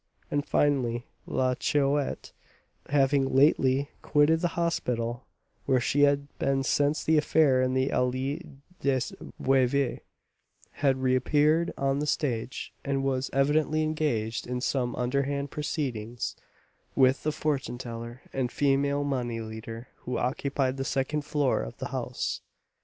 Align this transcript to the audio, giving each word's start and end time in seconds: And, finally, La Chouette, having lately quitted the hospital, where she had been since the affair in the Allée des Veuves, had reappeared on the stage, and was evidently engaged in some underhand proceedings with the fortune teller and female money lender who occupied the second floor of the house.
And, 0.31 0.43
finally, 0.43 1.05
La 1.27 1.53
Chouette, 1.53 2.31
having 2.89 3.35
lately 3.35 3.91
quitted 4.01 4.39
the 4.39 4.47
hospital, 4.57 5.27
where 5.67 5.79
she 5.79 6.01
had 6.01 6.27
been 6.39 6.63
since 6.63 7.03
the 7.03 7.19
affair 7.19 7.61
in 7.61 7.75
the 7.75 7.89
Allée 7.89 8.41
des 8.79 9.01
Veuves, 9.39 9.99
had 10.71 11.03
reappeared 11.03 11.71
on 11.77 11.99
the 11.99 12.07
stage, 12.07 12.73
and 12.83 13.03
was 13.03 13.29
evidently 13.31 13.83
engaged 13.83 14.47
in 14.47 14.59
some 14.59 14.95
underhand 14.95 15.51
proceedings 15.51 16.35
with 16.95 17.21
the 17.21 17.31
fortune 17.31 17.77
teller 17.77 18.23
and 18.33 18.51
female 18.51 19.03
money 19.03 19.39
lender 19.39 19.89
who 19.97 20.17
occupied 20.17 20.77
the 20.77 20.83
second 20.83 21.21
floor 21.25 21.61
of 21.61 21.77
the 21.77 21.89
house. 21.89 22.41